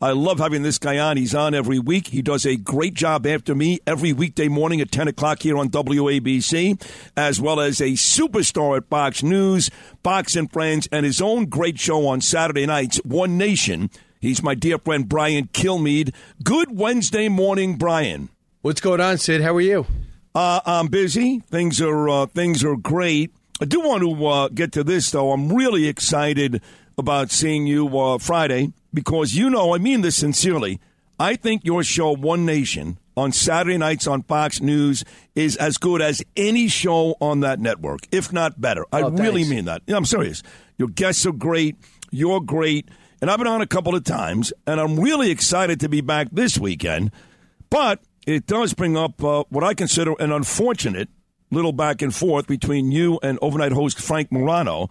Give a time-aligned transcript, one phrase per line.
[0.00, 1.16] I love having this guy on.
[1.16, 2.06] He's on every week.
[2.08, 5.70] He does a great job after me every weekday morning at 10 o'clock here on
[5.70, 6.80] WABC,
[7.16, 9.70] as well as a superstar at Fox News,
[10.04, 13.90] Fox and Friends, and his own great show on Saturday nights, One Nation.
[14.20, 16.14] He's my dear friend Brian Kilmeade.
[16.44, 18.28] Good Wednesday morning, Brian.
[18.62, 19.40] What's going on, Sid?
[19.40, 19.84] How are you?
[20.32, 21.40] Uh, I'm busy.
[21.40, 23.32] Things are uh, things are great.
[23.60, 25.32] I do want to uh, get to this though.
[25.32, 26.62] I'm really excited
[26.96, 30.80] about seeing you uh, Friday because you know, I mean this sincerely.
[31.20, 35.04] I think your show, One Nation, on Saturday nights on Fox News
[35.34, 38.84] is as good as any show on that network, if not better.
[38.92, 39.82] I Oh, really mean that.
[39.86, 40.42] Yeah, I'm serious.
[40.76, 41.76] Your guests are great.
[42.12, 42.88] You're great.
[43.20, 46.28] And I've been on a couple of times, and I'm really excited to be back
[46.30, 47.10] this weekend.
[47.68, 51.08] But it does bring up uh, what I consider an unfortunate
[51.50, 54.88] little back and forth between you and overnight host Frank Morano.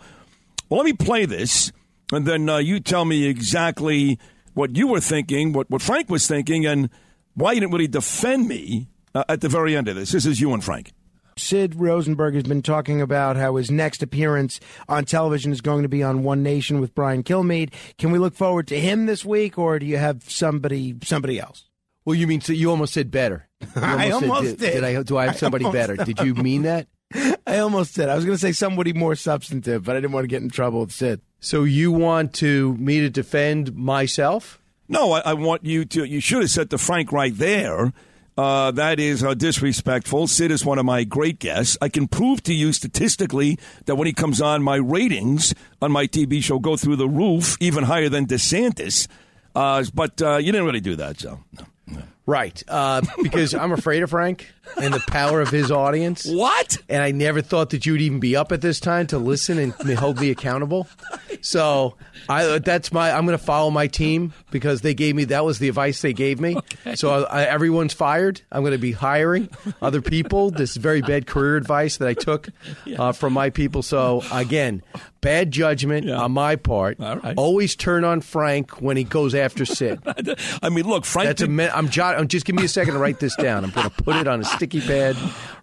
[0.70, 1.72] Well, let me play this,
[2.12, 4.20] and then uh, you tell me exactly
[4.54, 6.90] what you were thinking, what, what Frank was thinking, and
[7.36, 10.12] why you didn't really defend me uh, at the very end of this.
[10.12, 10.94] This is you and Frank.
[11.38, 15.90] Sid Rosenberg has been talking about how his next appearance on television is going to
[15.90, 17.72] be on One Nation with Brian Kilmeade.
[17.98, 21.66] Can we look forward to him this week, or do you have somebody somebody else?
[22.06, 23.48] Well, you mean so you almost said better.
[23.76, 24.84] You I said, almost did.
[24.84, 26.04] I, do I have somebody almost better?
[26.04, 26.88] Did you mean that?
[27.48, 28.10] I almost did.
[28.10, 30.50] I was going to say somebody more substantive, but I didn't want to get in
[30.50, 31.22] trouble with Sid.
[31.40, 34.60] So you want to me to defend myself?
[34.90, 36.04] No, I, I want you to.
[36.04, 37.94] You should have said to Frank right there.
[38.38, 40.28] Uh, that is uh, disrespectful.
[40.28, 41.76] Sid is one of my great guests.
[41.82, 46.06] I can prove to you statistically that when he comes on, my ratings on my
[46.06, 49.08] TV show go through the roof, even higher than DeSantis.
[49.56, 51.40] Uh, but uh, you didn't really do that, so.
[51.88, 52.04] no.
[52.28, 52.62] Right.
[52.68, 54.52] Uh, because I'm afraid of Frank
[54.82, 56.26] and the power of his audience.
[56.28, 56.78] What?
[56.90, 59.74] And I never thought that you'd even be up at this time to listen and
[59.98, 60.88] hold me accountable.
[61.40, 61.96] So
[62.28, 65.60] I that's my I'm going to follow my team because they gave me that was
[65.60, 66.58] the advice they gave me.
[66.96, 68.42] So I, everyone's fired.
[68.52, 69.50] I'm going to be hiring
[69.82, 70.52] other people.
[70.52, 72.50] This is very bad career advice that I took
[72.98, 73.84] uh, from my people.
[73.84, 74.82] So again,
[75.22, 77.00] bad judgment on my part.
[77.00, 77.38] All right.
[77.38, 80.02] Always turn on Frank when he goes after Sid.
[80.62, 81.28] I mean, look, Frank.
[81.28, 83.36] That's a did- min- I'm jot- I'm just give me a second to write this
[83.36, 83.64] down.
[83.64, 85.16] I'm going to put it on a sticky pad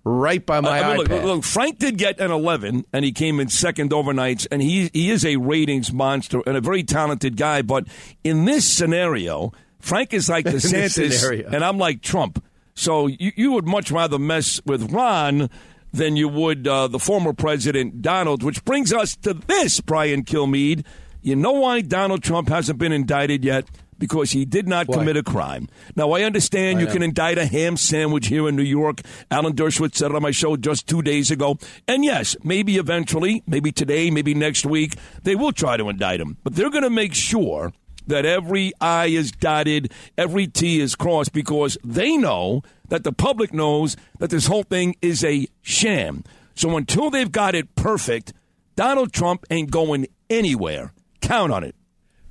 [0.04, 1.24] right by my I mean, look, iPad.
[1.24, 5.10] look, Frank did get an 11, and he came in second overnights, and he he
[5.10, 7.62] is a ratings monster and a very talented guy.
[7.62, 7.86] But
[8.22, 12.42] in this scenario, Frank is like DeSantis, and I'm like Trump.
[12.74, 15.48] So you, you would much rather mess with Ron
[15.92, 18.42] than you would uh, the former president Donald.
[18.42, 20.84] Which brings us to this, Brian Kilmeade.
[21.22, 23.66] You know why Donald Trump hasn't been indicted yet?
[24.04, 25.66] Because he did not commit a crime.
[25.96, 26.92] Now, I understand I you know.
[26.92, 29.00] can indict a ham sandwich here in New York.
[29.30, 31.56] Alan Dershowitz said it on my show just two days ago.
[31.88, 36.36] And yes, maybe eventually, maybe today, maybe next week, they will try to indict him.
[36.44, 37.72] But they're going to make sure
[38.06, 43.54] that every I is dotted, every T is crossed, because they know that the public
[43.54, 46.24] knows that this whole thing is a sham.
[46.54, 48.34] So until they've got it perfect,
[48.76, 50.92] Donald Trump ain't going anywhere.
[51.22, 51.74] Count on it.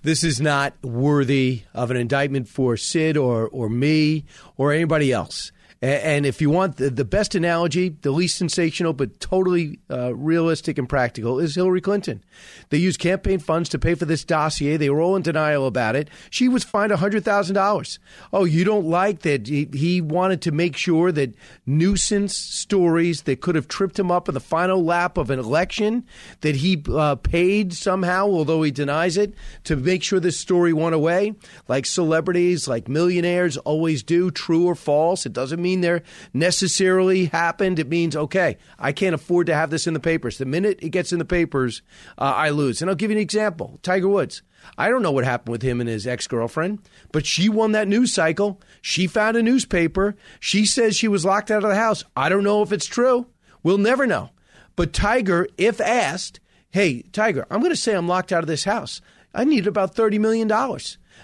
[0.03, 4.25] This is not worthy of an indictment for Sid or, or me
[4.57, 5.51] or anybody else.
[5.83, 10.87] And if you want the, best analogy, the least sensational but totally uh, realistic and
[10.87, 12.23] practical, is Hillary Clinton.
[12.69, 14.77] They used campaign funds to pay for this dossier.
[14.77, 16.09] They were all in denial about it.
[16.29, 17.99] She was fined $100,000.
[18.31, 21.35] Oh, you don't like that he, he wanted to make sure that
[21.65, 26.05] nuisance stories that could have tripped him up in the final lap of an election
[26.39, 29.33] that he uh, paid somehow, although he denies it,
[29.65, 31.35] to make sure this story went away,
[31.67, 35.25] like celebrities, like millionaires always do, true or false.
[35.25, 36.03] It doesn't mean they're
[36.33, 37.79] necessarily happened.
[37.79, 40.37] It means, okay, I can't afford to have this in the papers.
[40.37, 41.81] The minute it gets in the papers,
[42.17, 42.81] uh, I lose.
[42.81, 44.41] And I'll give you an example Tiger Woods.
[44.77, 46.79] I don't know what happened with him and his ex girlfriend,
[47.11, 48.61] but she won that news cycle.
[48.81, 50.15] She found a newspaper.
[50.39, 52.03] She says she was locked out of the house.
[52.15, 53.27] I don't know if it's true.
[53.61, 54.29] We'll never know.
[54.75, 56.39] But Tiger, if asked,
[56.71, 59.01] hey, Tiger, I'm going to say I'm locked out of this house.
[59.33, 60.49] I need about $30 million.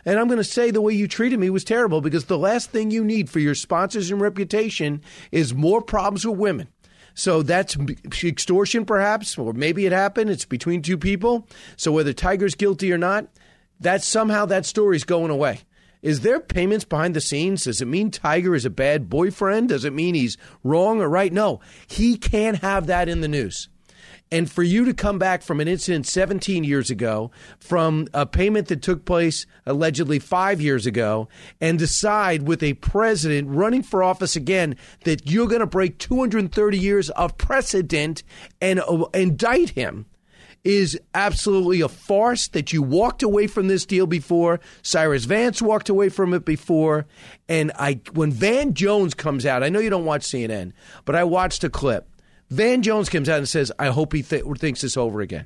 [0.05, 2.71] And I'm going to say the way you treated me was terrible because the last
[2.71, 5.01] thing you need for your sponsors and reputation
[5.31, 6.67] is more problems with women.
[7.13, 7.77] So that's
[8.23, 10.29] extortion, perhaps, or maybe it happened.
[10.29, 11.47] It's between two people.
[11.75, 13.27] So whether Tiger's guilty or not,
[13.79, 15.61] that somehow that story's going away.
[16.01, 17.65] Is there payments behind the scenes?
[17.65, 19.69] Does it mean Tiger is a bad boyfriend?
[19.69, 21.33] Does it mean he's wrong or right?
[21.33, 23.67] No, he can't have that in the news.
[24.31, 28.67] And for you to come back from an incident 17 years ago, from a payment
[28.67, 31.27] that took place allegedly five years ago,
[31.59, 36.77] and decide with a president running for office again that you're going to break 230
[36.77, 38.23] years of precedent
[38.61, 40.05] and uh, indict him
[40.63, 44.59] is absolutely a farce that you walked away from this deal before.
[44.81, 47.07] Cyrus Vance walked away from it before.
[47.47, 50.73] And I when Van Jones comes out, I know you don't watch CNN,
[51.05, 52.08] but I watched a clip.
[52.49, 55.45] Van Jones comes out and says, I hope he th- thinks this over again.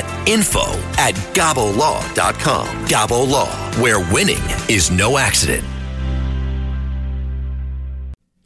[0.25, 0.63] info
[0.97, 2.67] at gabolaw.com.
[2.87, 3.49] Gabo Law,
[3.81, 5.65] where winning is no accident.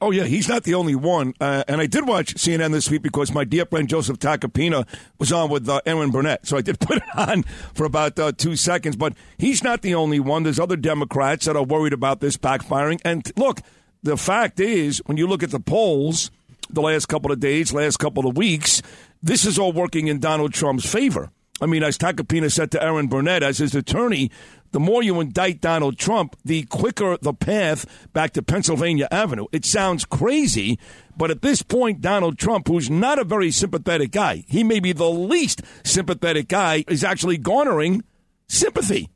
[0.02, 1.34] Oh, yeah, he's not the only one.
[1.40, 4.86] Uh, and I did watch CNN this week because my dear friend Joseph Tacopina
[5.18, 6.46] was on with uh, Erin Burnett.
[6.46, 7.44] So I did put it on
[7.74, 8.96] for about uh, two seconds.
[8.98, 10.44] But he's not the only one.
[10.44, 13.00] There's other Democrats that are worried about this backfiring.
[13.04, 13.62] And look,
[14.04, 16.30] the fact is, when you look at the polls
[16.70, 18.82] the last couple of days, last couple of weeks,
[19.24, 21.32] this is all working in Donald Trump's favor.
[21.66, 24.30] I mean, as Tacopina said to Erin Burnett, as his attorney,
[24.72, 29.48] the more you indict Donald Trump, the quicker the path back to Pennsylvania Avenue.
[29.52, 30.78] It sounds crazy,
[31.18, 34.94] but at this point, Donald Trump, who's not a very sympathetic guy, he may be
[34.94, 38.04] the least sympathetic guy, is actually garnering
[38.48, 39.10] sympathy.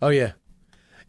[0.00, 0.32] Oh, yeah.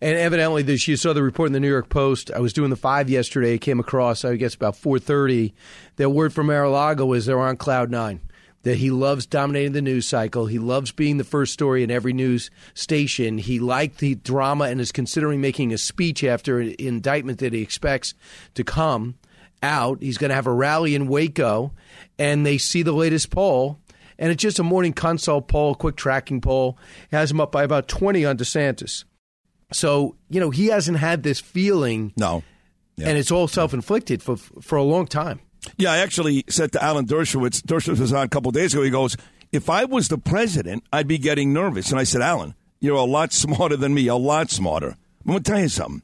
[0.01, 2.31] And evidently, this you saw the report in the New York Post.
[2.31, 3.57] I was doing the five yesterday.
[3.57, 5.53] Came across, I guess, about four thirty.
[5.95, 8.19] That word from Mar-a-Lago is they're on cloud nine
[8.63, 10.45] that he loves dominating the news cycle.
[10.45, 13.37] He loves being the first story in every news station.
[13.37, 17.61] He liked the drama and is considering making a speech after an indictment that he
[17.61, 18.13] expects
[18.53, 19.15] to come
[19.63, 20.01] out.
[20.01, 21.73] He's going to have a rally in Waco,
[22.19, 23.79] and they see the latest poll.
[24.19, 26.77] And it's just a morning consult poll, quick tracking poll.
[27.11, 29.03] It has him up by about 20 on DeSantis.
[29.73, 32.13] So, you know, he hasn't had this feeling.
[32.17, 32.43] No.
[32.97, 33.09] Yeah.
[33.09, 35.39] And it's all self inflicted for, for a long time.
[35.77, 38.89] Yeah, I actually said to Alan Dershowitz, Dershowitz was on a couple days ago, he
[38.89, 39.15] goes,
[39.51, 41.91] if I was the president, I'd be getting nervous.
[41.91, 44.95] And I said, Alan, you're a lot smarter than me, a lot smarter.
[45.25, 46.01] I'm going to tell you something.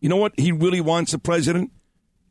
[0.00, 1.70] You know what he really wants the president?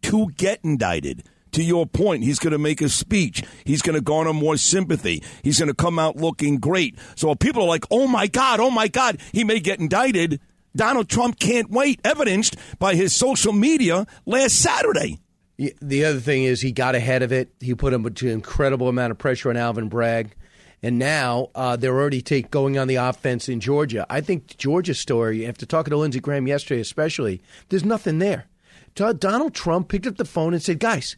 [0.04, 1.24] To get indicted.
[1.54, 3.42] To your point, he's going to make a speech.
[3.64, 5.24] He's going to garner more sympathy.
[5.42, 6.98] He's going to come out looking great.
[7.16, 10.42] So people are like, oh my God, oh my God, he may get indicted.
[10.76, 15.20] Donald Trump can't wait, evidenced by his social media last Saturday.
[15.58, 17.50] The other thing is he got ahead of it.
[17.60, 20.36] He put him an incredible amount of pressure on Alvin Bragg.
[20.84, 24.06] And now uh, they're already take, going on the offense in Georgia.
[24.10, 28.46] I think Georgia's story, after talking to Lindsey Graham yesterday especially, there's nothing there.
[28.94, 31.18] Donald Trump picked up the phone and said, guys,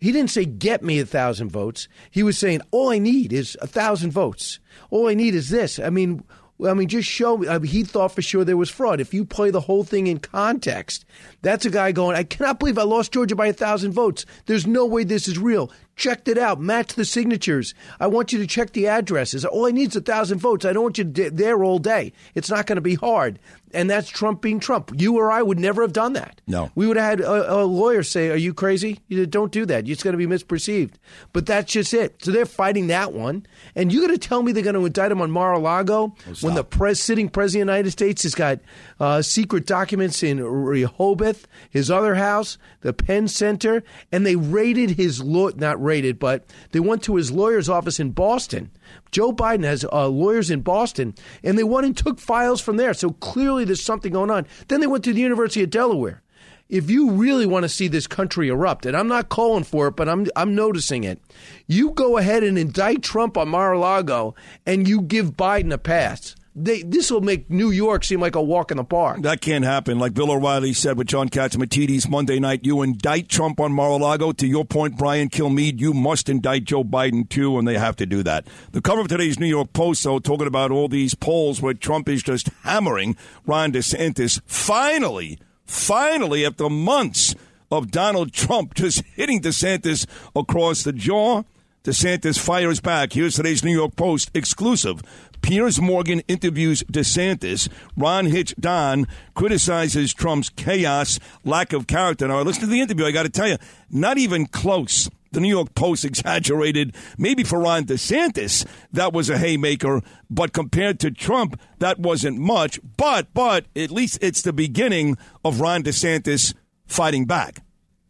[0.00, 1.88] he didn't say, get me a thousand votes.
[2.10, 4.58] He was saying, all I need is a thousand votes.
[4.90, 5.78] All I need is this.
[5.78, 6.24] I mean,
[6.62, 7.48] I mean, just show me.
[7.48, 9.00] I mean, he thought for sure there was fraud.
[9.00, 11.04] If you play the whole thing in context,
[11.42, 14.24] that's a guy going, I cannot believe I lost Georgia by a thousand votes.
[14.46, 15.70] There's no way this is real.
[15.96, 16.60] Checked it out.
[16.60, 17.74] Match the signatures.
[17.98, 19.44] I want you to check the addresses.
[19.44, 20.64] All I need is a thousand votes.
[20.64, 22.12] I don't want you there all day.
[22.34, 23.38] It's not going to be hard
[23.74, 24.92] and that's Trump being Trump.
[24.96, 26.40] You or I would never have done that.
[26.46, 29.00] No, we would have had a, a lawyer say, "Are you crazy?
[29.08, 29.88] You don't do that.
[29.88, 30.94] It's going to be misperceived."
[31.32, 32.22] But that's just it.
[32.24, 35.12] So they're fighting that one, and you're going to tell me they're going to indict
[35.12, 38.60] him on Mar-a-Lago oh, when the pres- sitting president of the United States has got
[39.00, 45.22] uh, secret documents in Rehoboth, his other house, the Penn Center, and they raided his
[45.22, 48.70] law not raided, but they went to his lawyer's office in Boston
[49.10, 52.94] Joe Biden has uh, lawyers in Boston, and they went and took files from there.
[52.94, 54.46] So clearly there's something going on.
[54.68, 56.22] Then they went to the University of Delaware.
[56.68, 59.96] If you really want to see this country erupt, and I'm not calling for it,
[59.96, 61.20] but I'm I'm noticing it,
[61.66, 66.82] you go ahead and indict Trump on Mar-a-Lago, and you give Biden a pass they,
[66.82, 69.22] this will make New York seem like a walk in the park.
[69.22, 69.98] That can't happen.
[69.98, 74.32] Like Bill O'Reilly said with John Catsimatidis Monday night, you indict Trump on Mar-a-Lago.
[74.32, 78.06] To your point, Brian Kilmeade, you must indict Joe Biden too, and they have to
[78.06, 78.46] do that.
[78.70, 82.08] The cover of today's New York Post, though, talking about all these polls where Trump
[82.08, 84.40] is just hammering Ron DeSantis.
[84.46, 87.34] Finally, finally, after months
[87.72, 90.06] of Donald Trump just hitting DeSantis
[90.36, 91.42] across the jaw,
[91.84, 93.12] DeSantis fires back.
[93.12, 95.02] Here's today's New York Post exclusive.
[95.42, 97.68] Piers Morgan interviews DeSantis.
[97.94, 102.26] Ron Hitch Don criticizes Trump's chaos, lack of character.
[102.26, 103.04] Now, listen to the interview.
[103.04, 103.58] I got to tell you,
[103.90, 105.10] not even close.
[105.32, 106.94] The New York Post exaggerated.
[107.18, 110.00] Maybe for Ron DeSantis, that was a haymaker,
[110.30, 112.80] but compared to Trump, that wasn't much.
[112.96, 116.54] But, but at least it's the beginning of Ron DeSantis
[116.86, 117.63] fighting back.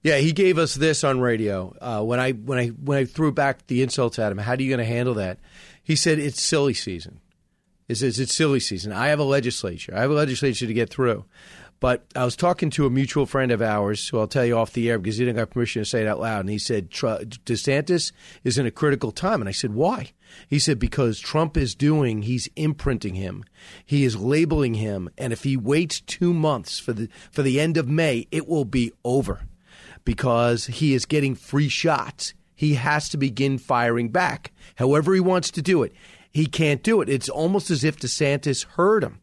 [0.04, 3.32] Yeah, he gave us this on radio uh, when I when I when I threw
[3.32, 4.36] back the insults at him.
[4.36, 5.38] How are you going to handle that?
[5.82, 7.20] He said it's silly season.
[7.88, 8.92] He says it's silly season.
[8.92, 9.94] I have a legislature.
[9.96, 11.24] I have a legislature to get through.
[11.80, 14.74] But I was talking to a mutual friend of ours, who I'll tell you off
[14.74, 16.40] the air because he didn't have permission to say it out loud.
[16.40, 19.40] And he said, DeSantis is in a critical time.
[19.40, 20.12] And I said, why?
[20.48, 23.44] He said, because Trump is doing, he's imprinting him.
[23.84, 25.10] He is labeling him.
[25.18, 28.64] And if he waits two months for the, for the end of May, it will
[28.64, 29.42] be over
[30.04, 32.34] because he is getting free shots.
[32.54, 35.92] He has to begin firing back, however he wants to do it.
[36.30, 37.08] He can't do it.
[37.08, 39.20] It's almost as if DeSantis heard him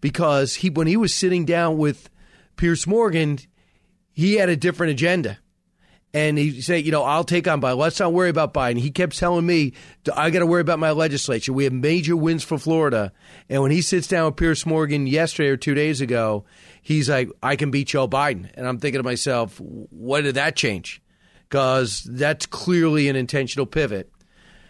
[0.00, 2.08] because he, when he was sitting down with
[2.56, 3.38] Piers Morgan,
[4.12, 5.38] he had a different agenda.
[6.14, 7.76] And he said, you know, I'll take on Biden.
[7.76, 8.78] Let's not worry about Biden.
[8.78, 9.72] He kept telling me,
[10.14, 11.52] I got to worry about my legislature.
[11.52, 13.12] We have major wins for Florida.
[13.48, 16.44] And when he sits down with Piers Morgan yesterday or two days ago,
[16.84, 18.48] he's like, I can beat Joe Biden.
[18.54, 21.02] And I'm thinking to myself, what did that change?
[21.48, 24.10] Because that's clearly an intentional pivot.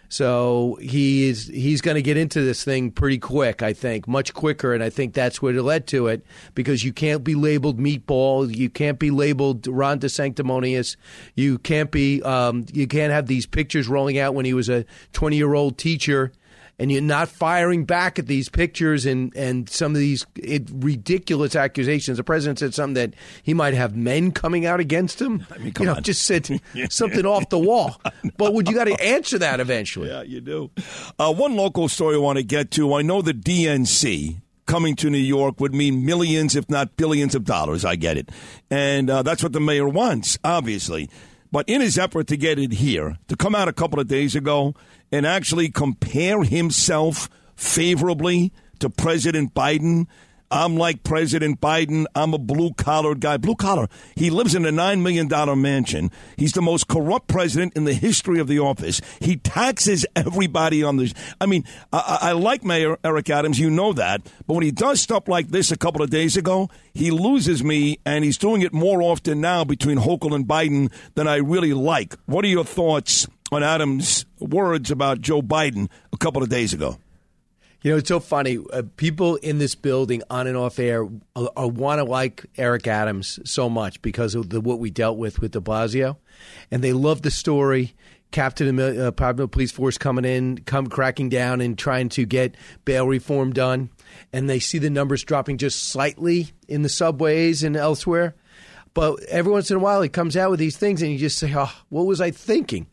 [0.07, 4.71] So he's he's going to get into this thing pretty quick, I think, much quicker,
[4.73, 8.55] and I think that's what it led to it because you can't be labeled meatball,
[8.55, 10.95] you can't be labeled Ron DeSanctimonious,
[11.33, 14.85] you can't be um, you can't have these pictures rolling out when he was a
[15.11, 16.31] twenty year old teacher
[16.77, 21.55] and you're not firing back at these pictures and, and some of these it, ridiculous
[21.55, 22.17] accusations.
[22.17, 23.13] The president said something that
[23.43, 25.45] he might have men coming out against him.
[25.53, 26.03] I mean, you know, on.
[26.03, 26.47] just said
[26.89, 28.01] something off the wall.
[28.37, 30.09] But would you got to answer that eventually?
[30.09, 30.71] Yeah, you do.
[31.17, 32.93] Uh, one local story I want to get to.
[32.93, 37.45] I know the DNC coming to New York would mean millions, if not billions of
[37.45, 37.85] dollars.
[37.85, 38.29] I get it.
[38.69, 41.09] And uh, that's what the mayor wants, obviously.
[41.55, 44.35] But in his effort to get it here, to come out a couple of days
[44.35, 44.75] ago
[45.09, 50.07] and actually compare himself favorably to President Biden.
[50.55, 52.05] I'm like President Biden.
[52.15, 53.35] I'm a blue collar guy.
[53.35, 53.89] Blue collar.
[54.15, 55.27] He lives in a $9 million
[55.61, 56.11] mansion.
[56.37, 59.01] He's the most corrupt president in the history of the office.
[59.19, 61.13] He taxes everybody on this.
[61.41, 63.59] I mean, I, I like Mayor Eric Adams.
[63.59, 64.21] You know that.
[64.47, 67.99] But when he does stuff like this a couple of days ago, he loses me,
[68.05, 72.15] and he's doing it more often now between Hochul and Biden than I really like.
[72.27, 76.97] What are your thoughts on Adams' words about Joe Biden a couple of days ago.
[77.85, 78.57] You know, it's so funny.
[78.73, 82.87] Uh, people in this building, on and off air, uh, uh, want to like Eric
[82.87, 86.17] Adams so much because of the, what we dealt with with De Blasio,
[86.71, 87.93] and they love the story.
[88.31, 92.55] Captain of the uh, Police Force coming in, come cracking down and trying to get
[92.85, 93.91] bail reform done,
[94.33, 98.33] and they see the numbers dropping just slightly in the subways and elsewhere.
[98.95, 101.37] But every once in a while, he comes out with these things, and you just
[101.37, 102.87] say, "Oh, what was I thinking?"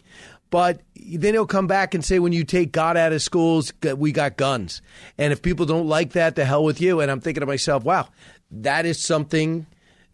[0.52, 4.12] But then he'll come back and say, when you take God out of schools, we
[4.12, 4.82] got guns.
[5.16, 7.00] And if people don't like that, the hell with you.
[7.00, 8.08] And I'm thinking to myself, wow,
[8.50, 9.64] that is something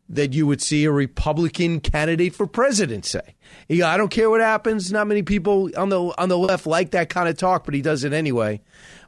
[0.09, 3.35] that you would see a Republican candidate for president say.
[3.69, 4.93] I don't care what happens.
[4.93, 7.83] Not many people on the on the left like that kind of talk, but he
[7.83, 8.61] does it anyway.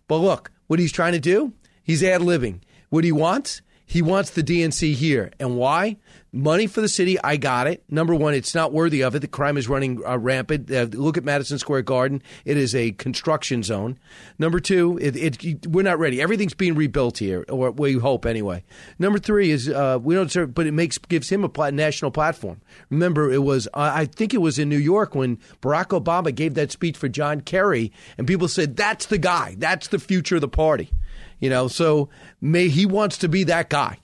[0.08, 1.52] But look, what he's trying to do,
[1.84, 2.58] he's ad libbing.
[2.88, 5.30] What he wants, he wants the DNC here.
[5.38, 5.96] And why?
[6.32, 7.82] Money for the city, I got it.
[7.88, 9.18] Number one, it's not worthy of it.
[9.18, 10.70] The crime is running uh, rampant.
[10.70, 13.98] Uh, look at Madison Square Garden; it is a construction zone.
[14.38, 16.22] Number two, it, it, we're not ready.
[16.22, 18.62] Everything's being rebuilt here, or we hope anyway.
[19.00, 22.60] Number three is uh, we don't serve, but it makes gives him a national platform.
[22.90, 26.70] Remember, it was I think it was in New York when Barack Obama gave that
[26.70, 30.48] speech for John Kerry, and people said that's the guy, that's the future of the
[30.48, 30.92] party.
[31.40, 32.08] You know, so
[32.40, 33.98] may he wants to be that guy.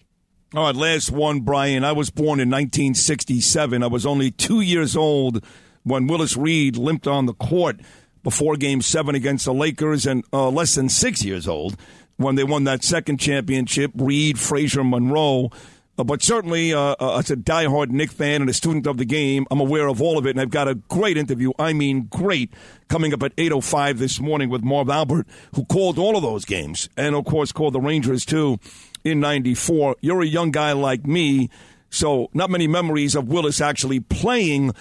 [0.55, 1.83] All right, last one, Brian.
[1.83, 3.83] I was born in 1967.
[3.83, 5.45] I was only two years old
[5.83, 7.81] when Willis Reed limped on the court
[8.23, 11.77] before Game Seven against the Lakers, and uh, less than six years old
[12.17, 13.91] when they won that second championship.
[13.97, 15.51] Reed, Frazier, Monroe.
[15.99, 19.05] Uh, but certainly, uh, uh, as a diehard Knick fan and a student of the
[19.05, 21.53] game, I'm aware of all of it, and I've got a great interview.
[21.59, 22.53] I mean, great,
[22.89, 26.89] coming up at 8:05 this morning with Marv Albert, who called all of those games,
[26.97, 28.61] and of course called the Rangers too
[29.07, 29.97] in 94.
[30.01, 31.49] You're a young guy like me,
[31.91, 34.73] so not many memories of Willis actually playing,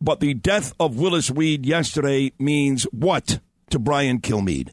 [0.00, 4.70] but the death of Willis Reed yesterday means what to Brian Kilmeade?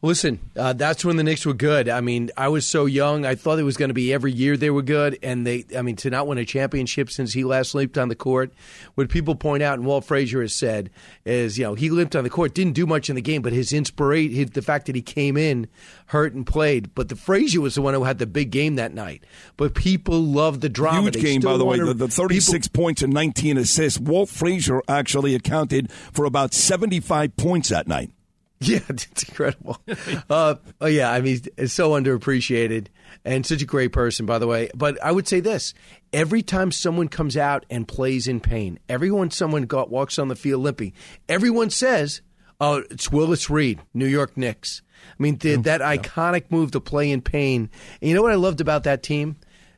[0.00, 1.88] Listen, uh, that's when the Knicks were good.
[1.88, 3.26] I mean, I was so young.
[3.26, 5.18] I thought it was going to be every year they were good.
[5.24, 8.14] And they, I mean, to not win a championship since he last limped on the
[8.14, 8.52] court,
[8.94, 10.90] what people point out, and Walt Frazier has said,
[11.24, 13.52] is, you know, he limped on the court, didn't do much in the game, but
[13.52, 15.66] his inspiration, the fact that he came in,
[16.06, 16.94] hurt and played.
[16.94, 19.24] But the Frazier was the one who had the big game that night.
[19.56, 21.02] But people love the drama.
[21.02, 21.80] Huge They game, by the way.
[21.80, 23.98] The, the 36 points and 19 assists.
[23.98, 28.12] Walt Frazier actually accounted for about 75 points that night.
[28.60, 29.78] Yeah, it's incredible.
[30.30, 32.88] uh, oh yeah, I mean, it's so underappreciated
[33.24, 34.68] and such a great person, by the way.
[34.74, 35.74] But I would say this:
[36.12, 40.34] every time someone comes out and plays in pain, everyone someone got, walks on the
[40.34, 40.92] field limping,
[41.28, 42.20] everyone says,
[42.60, 47.12] "Oh, it's Willis Reed, New York Knicks." I mean, the, that iconic move to play
[47.12, 47.70] in pain.
[48.02, 49.36] And you know what I loved about that team?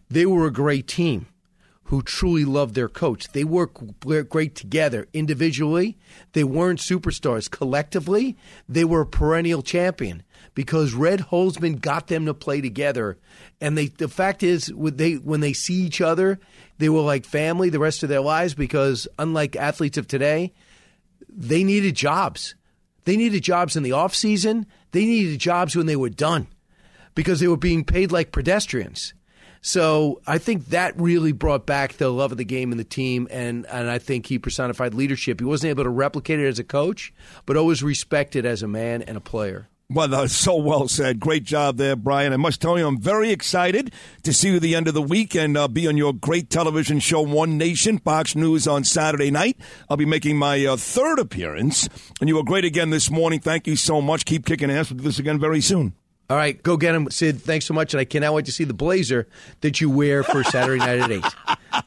[0.09, 1.27] They were a great team
[1.91, 3.27] who truly loved their coach.
[3.33, 3.77] They work
[4.29, 5.99] great together individually.
[6.35, 7.51] They weren't superstars.
[7.51, 8.37] Collectively,
[8.69, 10.23] they were a perennial champion
[10.55, 13.19] because Red Holzman got them to play together.
[13.61, 16.39] And they, the fact is, when they when they see each other,
[16.79, 18.55] they were like family the rest of their lives.
[18.55, 20.53] Because unlike athletes of today,
[21.29, 22.55] they needed jobs.
[23.03, 24.67] They needed jobs in the off season.
[24.93, 26.47] They needed jobs when they were done
[27.17, 29.13] because they were being paid like pedestrians.
[29.63, 33.29] So I think that really brought back the love of the game and the team,
[33.31, 35.41] and, and I think he personified leadership.
[35.41, 37.13] He wasn't able to replicate it as a coach,
[37.45, 39.69] but always respected as a man and a player.
[39.93, 41.19] Well, that's so well said.
[41.19, 42.33] Great job there, Brian.
[42.33, 45.03] I must tell you, I'm very excited to see you at the end of the
[45.03, 49.33] week and uh, be on your great television show, One Nation, Fox News on Saturday
[49.33, 49.59] night.
[49.89, 51.89] I'll be making my uh, third appearance,
[52.21, 53.41] and you were great again this morning.
[53.41, 54.25] Thank you so much.
[54.27, 54.91] Keep kicking ass.
[54.91, 55.95] We'll do this again very soon.
[56.31, 57.43] All right, go get him, Sid.
[57.43, 59.27] Thanks so much, and I cannot wait to see the blazer
[59.63, 61.25] that you wear for Saturday night at eight.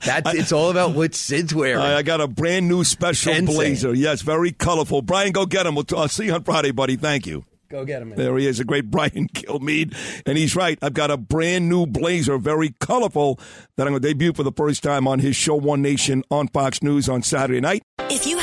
[0.06, 1.80] That's it's all about what Sid's wearing.
[1.82, 3.46] I, I got a brand new special Insane.
[3.56, 3.94] blazer.
[3.94, 5.02] Yes, very colorful.
[5.02, 5.76] Brian, go get him.
[5.76, 6.98] We'll t- I'll see you on Friday, buddy.
[6.98, 7.46] Thank you.
[7.70, 8.10] go get him.
[8.10, 8.18] Man.
[8.18, 9.96] There he is, a great Brian Kilmeade.
[10.26, 10.78] And he's right.
[10.82, 13.40] I've got a brand new blazer, very colorful,
[13.78, 16.50] that I'm going to debut for the first time on his show, One Nation, on
[16.50, 17.82] Fox News on Saturday night.
[18.10, 18.43] If you had